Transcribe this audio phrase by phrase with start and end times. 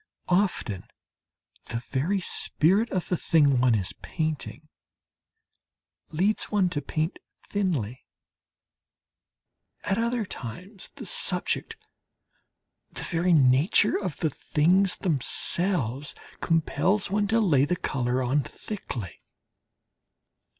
[0.29, 0.85] Often
[1.65, 4.67] the very spirit of the thing one is painting
[6.09, 8.07] leads one to paint thinly;
[9.83, 11.77] at other times the subject,
[12.89, 19.21] the very nature of the things themselves, compels one to lay the colour on thickly.